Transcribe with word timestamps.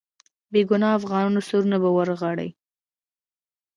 بې 0.51 0.61
ګناه 0.69 0.97
افغانانو 0.99 1.41
سرونه 1.47 1.77
به 1.83 1.89
ورغړي. 1.97 2.49